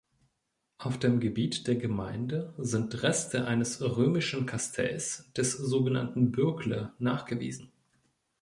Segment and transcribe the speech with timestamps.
[0.79, 7.71] Auf dem Gebiet der Gemeinde sind Reste eines römischen Kastells, des sogenannten Bürgle, nachgewiesen.